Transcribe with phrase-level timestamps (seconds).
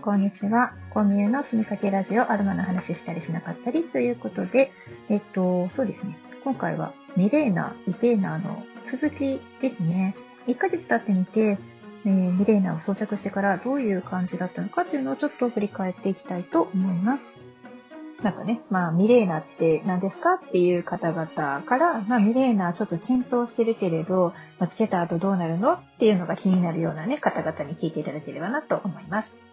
[0.00, 0.72] ん、こんにちは。
[0.88, 4.72] コミュの死にかけラジオ、アルマの話したりしなかったりということで、
[5.08, 6.18] えっと、そうですね。
[6.42, 10.16] 今回はミレーナ、イテーナの続きですね。
[10.48, 11.58] 1ヶ月経ってみて、
[12.06, 17.34] えー、ミレーナを装着してからどういう感じだったのかというのをちょっと振り返っていきたいと思います。
[18.22, 29.49] なんかね、まあ、ミレーナって何ですかっていう方々から、まあ、ミレーナちょっと検討してるけれど、まあ、つけた後どうなるのっていうのが気になるようなね、方々に聞いていただければなと思います。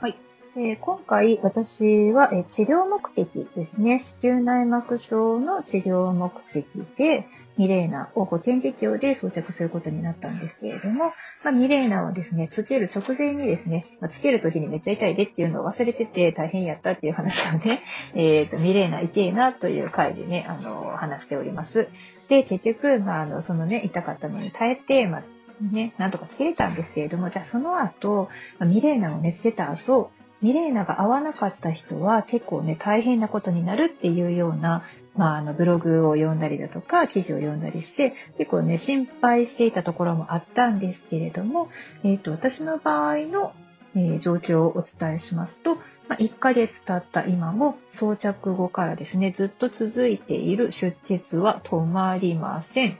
[0.00, 0.14] はい。
[0.56, 3.98] えー、今回私は、え治療目的ですね。
[3.98, 7.26] 子宮内膜症の治療目的で、
[7.56, 11.06] ミレーナを保険適用で装着することになったんですけれども、
[11.42, 17.80] まあ、ミレーナをですね、つける直前にですね、まあ、つける時にめっちゃ痛いでっていうのを忘れてて大変やったっていう話をね、
[18.14, 21.88] え、ー、と、ミレーナ痛いなという回でね、あの、話しております。
[22.28, 25.22] で、結局、まあ、あの、そのね、痛かったのに耐えて、まあ、
[25.60, 28.28] ね、なんとかつけれたんですけれども、じゃあその後、
[28.60, 30.10] ミレーナをね、つけた後、
[30.40, 34.84] ミレーナが合わなかった人は結構ね、大変なことになるっていうような、
[35.16, 41.70] まあ、あの、ブログを読んだりだとか、記事を読んだりして、結構ね、心配していたところもあったんですけれども、
[42.04, 43.52] えっ、ー、と、私の場合の、
[43.96, 45.76] えー、状況をお伝えしますと、
[46.08, 52.98] まあ、1ヶ月経った今も装着後からですね、ずっと続いている出血は止まりません。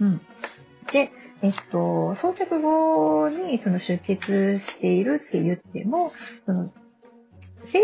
[0.00, 0.20] うん。
[0.92, 1.10] で、
[1.42, 6.10] えっと、装着後にその出血しているって言っても、
[6.44, 6.70] その
[7.62, 7.80] 生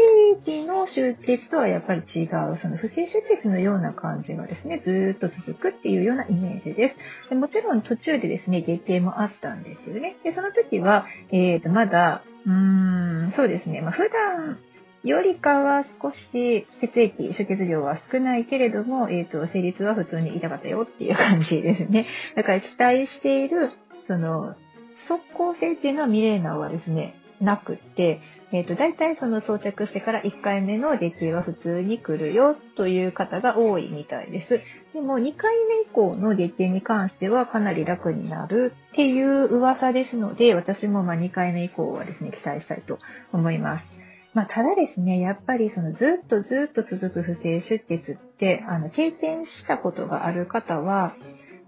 [0.46, 7.28] 理の出血とはやっぱり違う、その不正出血のような感じがですね、ずっと続くっていうようなイメージです。
[7.28, 10.16] でもちろん途中でですね、月経もあったんですよね。
[10.22, 14.58] で、その時は、えっ、ー、と、まだ、うーん、そうですね、まあ、普段
[15.04, 22.06] よりかは少し血液、出血量は少ないけれども、えっ、ー、と、生理痛は普通に痛かったよっていう感じですね。
[22.36, 23.70] だから期待している、
[24.04, 24.54] その、
[24.94, 28.20] 速攻性っていうのはミレーナはですね、なくて、
[28.52, 34.60] えっ、ー、と、大体その装着してから1回目の月経は普通に来るよという方が多いみたいです。
[34.94, 43.00] でも2回目以降の月経に関してはかなり楽になるっていう噂ですので、私もま2回目以降はですね、期待したいと
[43.32, 44.11] 思います。
[44.34, 51.14] まあ、ただですね、やっぱりそのずっとずっと続く不正出血って、あの、経験したことがある方は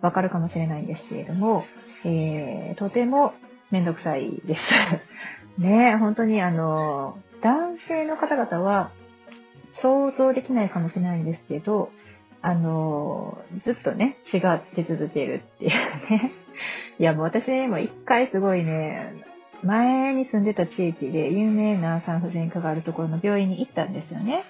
[0.00, 1.64] わかるかもしれないんですけれども、
[2.04, 3.34] えー、とても
[3.70, 4.74] めんどくさいです。
[5.58, 8.90] ね、本当にあの、男性の方々は
[9.70, 11.90] 想像できないかもしれないんですけど、
[12.40, 15.70] あの、ずっとね、血が出続けるっていう
[16.10, 16.30] ね。
[16.98, 19.14] いや、もう私も一回すごいね、
[19.64, 24.44] 前に住んでた地域で有名な産婦人科があるところの病院に行ったんですよね。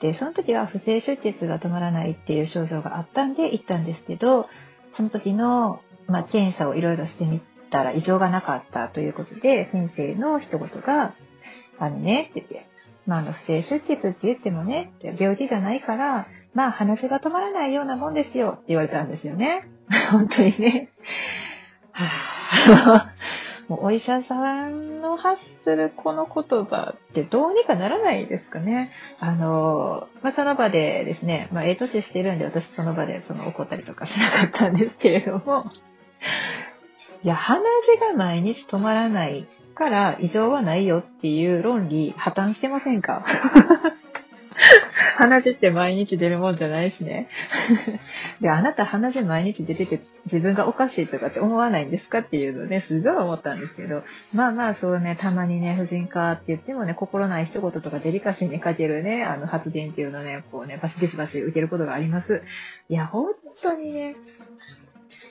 [0.00, 4.48] で、その時は不正出血が止まらないっていう症状があったんで行ったんですけど、
[4.90, 7.40] その時の、まあ、検査をいろいろしてみ
[7.70, 11.14] たら異常がなかったということで、先生の一言が、
[11.78, 12.68] あのね、って言って、
[13.06, 19.68] まあ、あの、不正出血って言ってもね、病気じゃないから、まあ、話が止まらないようなもんですよって言われたんですよね。
[20.10, 20.90] 本当にね。
[21.92, 23.11] はあ
[23.72, 28.90] もうお医者さんの発するこの言葉ってどうにかならないですかね。
[29.18, 35.64] あの、まあ、その場でですね、まあ、ええ年してるんで私その場でその怒ったりとかしなかったんですけれども、
[37.22, 43.24] いや、鼻血が毎日止まらないから異常はないよっていう論理破綻してませんか？
[45.16, 47.28] 鼻血って毎日出るもんじゃないしね。
[48.42, 62.42] で、あなた鼻血毎日出てて自分がおかしいとかって思わないんですかっていうのね、すごい思ったんですけど、まあまあそうね、たまにね、婦人科って言ってもね、心ない一言とかデリカシーにかけるね、あの発言っていうのね、こうね、バシバシバシ受けることがあります。
[62.88, 64.16] いや、本当にね、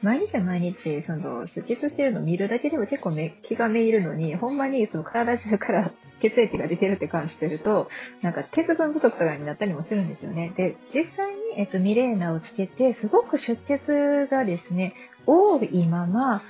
[0.02, 7.88] 毎日毎日、その、出血してるのを見るだけでも結構め気がめいるのに、ほんまにその体中から血液が出てるって感じてると、
[8.22, 10.52] なんか鉄分不足とかになったりもするんですよね。
[10.56, 14.94] で、実際に、えっと、ミレーナをつけて、すごく出血がですね、
[15.26, 16.42] 多いまま、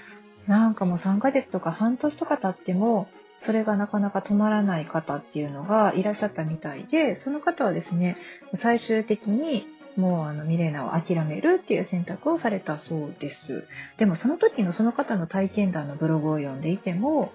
[0.48, 8.18] なんかもう3ヶ月とか半年とか経っても、それがなかなか止まらない方っていうのがいらっしゃったみたいで、その方はですね、
[8.54, 9.66] 最終的に
[9.96, 13.66] もうあのミレーナを諦めるっていう選択をされたそうです。
[13.98, 17.34] でもその時のその方の体験談のブログを読んでいても、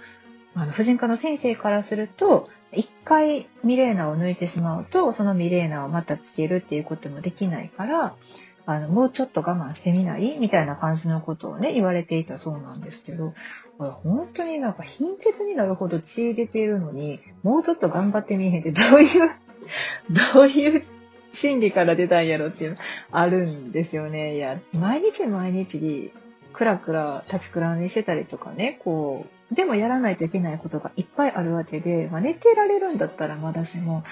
[0.57, 8.17] あの婦人科の先生からすると、一回ミレーナを抜いてしまうと、そのミレーナをまたつけるっていうこともできないから、
[8.65, 10.39] あの、もうちょっと我慢してみない？
[10.39, 13.35] みたいな感じのことをね、言われていたそうなんですけど、
[13.79, 19.31] 本当になんか貧血になるほど血出ているのに、もうちょっと頑張ってみへんってどういう、
[20.35, 20.85] どういう
[21.29, 22.77] 心理から出たんやろっていうの
[23.13, 24.37] あるんですよね。
[24.37, 26.13] いや、毎日毎日
[26.57, 34.05] クラクラ立ちくらみしてたりとかね、こう、でもやらないといけないことがいっぱいあるわけで、まあ、寝てられるんだったらまだしも、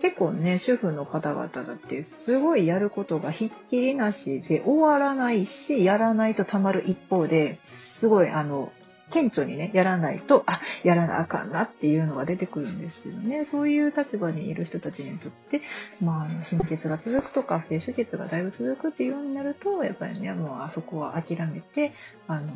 [0.00, 8.72] 結構ね、主婦の方々だってすごいやることがひっきりなしで終わらないし、やらないとたまる一方で、すごいあの、
[9.10, 15.62] 顕著にね、やらないと、あ、やらなあかんなっていうのが出てくるんですけどね、そういう立場にいる人たちにとって、
[16.00, 21.92] まあ、貧血が続くとか、性出血がだいぶ続くっていうようになると、やっぱりね、もうあそこは諦めて、
[22.26, 22.52] あの、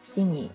[0.00, 0.50] 月に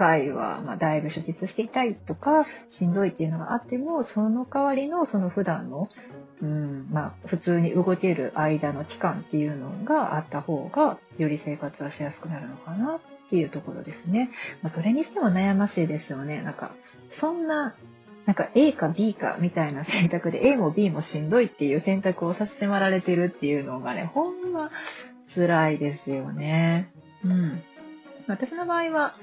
[0.00, 5.90] 回は、まあ、だいぶ出血していたいとか、しんどいっていうのがあっても、その代わりの、その普段の、
[6.40, 12.98] うん、まあ、普通に動ける間の期間っていうのがあった方が、より生活はしやすくなるのかな
[13.30, 14.28] ていうところですね。
[14.62, 16.42] まあ、それにしても悩ましいですよね。
[16.42, 16.72] なんか、
[17.08, 17.76] そんな、
[18.26, 24.70] なんか A か B かみたいな選択で A も B もしんどいっていう選択をさせてもられてるっていうのがね、ほんま
[25.32, 26.90] 辛いですよね。
[27.24, 27.62] うん。
[28.26, 29.14] 私の場合は、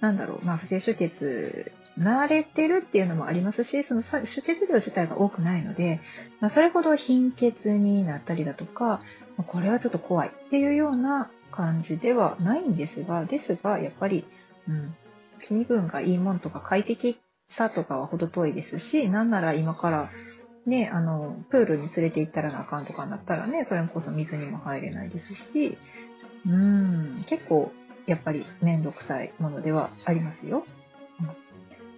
[0.00, 6.00] なんだろう、まあ、不正出血、慣れてるっていうのもありますし、その出血量自体が多くないので、
[6.40, 9.00] まあ、それほど貧血になったりだとか、
[9.46, 14.24] これはちょっと怖いっていうような感じではないんですが、ですが、やっぱり、
[14.68, 14.96] うん、
[15.40, 20.10] 気分がいいもんとか快適さとかは程遠いですし、なんなら今から
[20.66, 25.78] ね、あの、プールに連れて行ったらなあかんとかになったらね、それこそ水にも入れないですし、
[26.46, 27.72] うん、結構
[28.06, 30.64] やっぱり面倒くさいものではありますよ。
[31.20, 31.30] うん、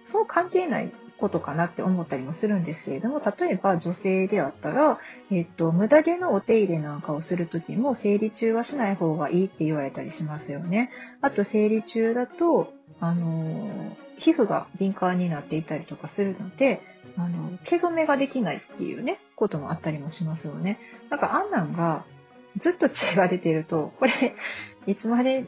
[0.03, 4.99] そう関係ないことかなって思ったりもするんですけれども、例えば女性であったら、
[5.31, 10.89] えっと、無駄毛のお手入れなんかをするときも生理中はしない方がいいって言われたりしますよね。
[11.21, 16.81] あと生理中だと、あの、皮膚が敏感になっていたりとかするので、
[17.17, 20.79] あの、毛染めができないっていうね、こともあったりもしますよね。
[21.09, 22.05] なんかあんなんが
[22.57, 24.11] ずっと血が出てると、これ、
[24.87, 25.45] いつまで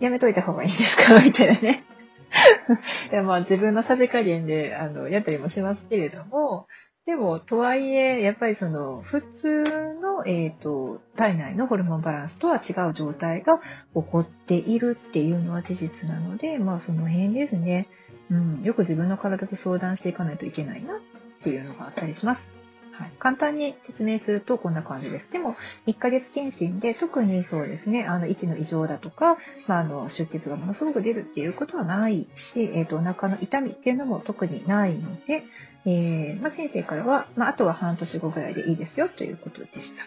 [0.00, 1.20] やめといた方がいいんですか？
[1.20, 1.84] みたいなね。
[3.12, 6.66] いやまあ自分のさじ加減であのやったりもしますけれども、
[7.04, 9.64] でも、とはいえ、やっぱりその、普通
[10.00, 13.62] の、え、ー、と、体内のホルモンバランスとは違う状態が起
[13.92, 17.88] こっているっていうのは事実なので、まあその辺ですね。
[18.30, 21.00] うん、よく自分の体と相談していかないといけないなっ
[21.42, 22.61] ていうのがあったりします。
[22.92, 25.30] はい、簡単に説明するとこんな感じです。
[25.30, 25.56] でも、
[25.86, 35.44] 1ヶ月検診で特にそうですね、あの、位置の異常だとか、まあ、あの、出血がものすごく出るっていうことはないし、え、ー、と、お腹の痛みっていうのも特にないので、
[35.86, 40.04] えー、まあ、先生からは、まあ、あとは半年後ぐらいでいいですよということでした。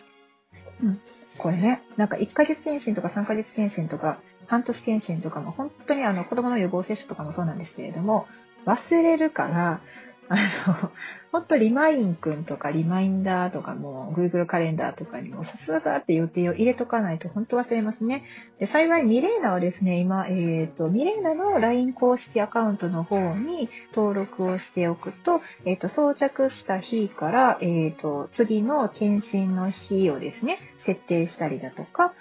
[0.83, 1.01] うん。
[1.37, 8.27] これね、なんか1ヶ月検診とか3ヶ月検診とか、半年検診とかも本当にあの子供の予防接種とかもそうなんですけれども、
[8.65, 9.81] 忘れるから、
[10.29, 10.35] あ
[10.67, 10.91] の、
[11.31, 18.23] ほんとリマインくんとかリマインダーとかも Google カレンダーとかにもさささって予定を入れとかないと本当忘れますね。
[18.59, 32.13] で幸いミレーナはですね、今、えっ、ー、と、ミレーナの LINE 公式アカウントの方に登録をしておくと、えっ、ー、と、装着した日から、えっ、ー、と、次の検診の日をですね、設定したりだとか、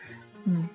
[0.47, 0.71] うん、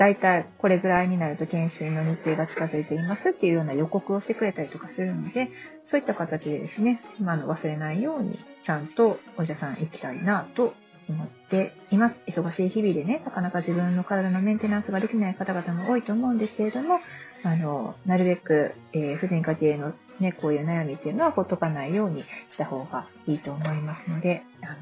[0.00, 5.50] 大体これぐらいになると検診の日程が近づいていますっていうような予告をしてくれたりとかするので、
[5.84, 10.72] そういった形でですね、あの忘れないようにちゃんとお医者さん行きたいなと
[11.06, 12.24] 思っています。
[12.26, 16.98] 忙しい日々でね、なかなか自分の体のメンテナンスができない方々も多いと思うんですけれども、
[17.44, 24.76] あの、なるべく、えー、婦人科系のね、こういう悩みっていうのはほっとかないようにした方がいいと思いますので、あの、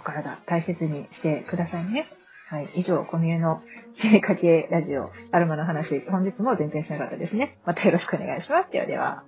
[0.00, 2.06] お体大切にしてくださいね。
[2.52, 2.68] はい。
[2.74, 3.62] 以上、コミュの
[3.94, 7.56] 知恵かけラジオ、アルマの話、本日も全然しなかったですね。
[7.64, 8.70] またよろしくお願いします。
[8.70, 9.24] ではでは。